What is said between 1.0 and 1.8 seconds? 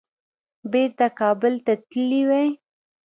کابل ته